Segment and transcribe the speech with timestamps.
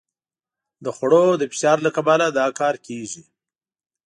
[0.83, 3.21] د خوړو د فشار له کبله دا کار کېږي.